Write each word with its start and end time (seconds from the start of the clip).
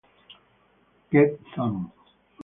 Get 1.11 1.37
Some 1.53 1.91